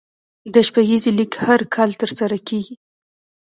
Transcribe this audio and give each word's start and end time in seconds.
د 0.53 0.55
شپږیزې 0.67 1.11
لیګ 1.17 1.33
هر 1.45 1.61
کال 1.75 1.89
ترسره 2.01 2.37
کیږي. 2.47 2.75